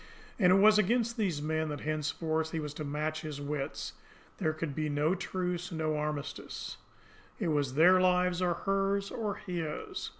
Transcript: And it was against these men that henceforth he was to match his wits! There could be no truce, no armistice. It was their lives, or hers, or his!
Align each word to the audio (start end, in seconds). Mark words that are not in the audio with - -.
And 0.39 0.51
it 0.51 0.55
was 0.55 0.79
against 0.79 1.15
these 1.15 1.43
men 1.43 1.69
that 1.69 1.81
henceforth 1.81 2.53
he 2.53 2.59
was 2.59 2.73
to 2.73 2.83
match 2.83 3.21
his 3.21 3.39
wits! 3.39 3.93
There 4.39 4.51
could 4.51 4.73
be 4.73 4.89
no 4.89 5.13
truce, 5.13 5.71
no 5.71 5.95
armistice. 5.95 6.77
It 7.39 7.49
was 7.49 7.75
their 7.75 8.01
lives, 8.01 8.41
or 8.41 8.55
hers, 8.65 9.11
or 9.11 9.35
his! 9.35 10.09